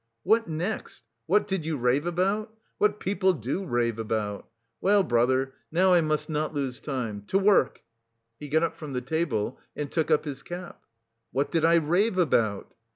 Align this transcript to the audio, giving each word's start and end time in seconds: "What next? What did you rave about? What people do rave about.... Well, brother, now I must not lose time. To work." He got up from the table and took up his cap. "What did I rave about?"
"What 0.23 0.47
next? 0.47 1.03
What 1.27 1.45
did 1.47 1.63
you 1.63 1.77
rave 1.77 2.07
about? 2.07 2.51
What 2.79 2.99
people 2.99 3.33
do 3.33 3.67
rave 3.67 3.99
about.... 3.99 4.49
Well, 4.81 5.03
brother, 5.03 5.53
now 5.71 5.93
I 5.93 6.01
must 6.01 6.27
not 6.27 6.55
lose 6.55 6.79
time. 6.79 7.21
To 7.27 7.37
work." 7.37 7.83
He 8.39 8.47
got 8.49 8.63
up 8.63 8.75
from 8.75 8.93
the 8.93 9.01
table 9.01 9.59
and 9.75 9.91
took 9.91 10.09
up 10.09 10.25
his 10.25 10.41
cap. 10.41 10.81
"What 11.31 11.51
did 11.51 11.63
I 11.65 11.75
rave 11.75 12.17
about?" 12.17 12.73